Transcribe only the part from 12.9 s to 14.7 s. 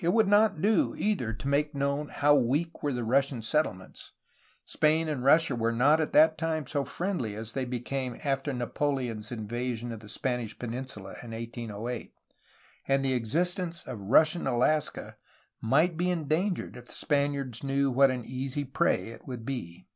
the existence of Russian